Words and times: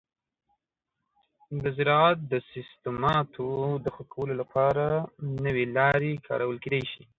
د 1.61 1.63
زراعت 1.77 2.17
د 2.31 2.33
سیستماتو 2.51 3.49
د 3.83 3.85
ښه 3.95 4.03
کولو 4.13 4.33
لپاره 4.41 4.85
نوي 5.45 5.65
لارې 5.77 6.11
کارول 6.27 6.57
کیدی 6.63 6.83
شي. 6.91 7.03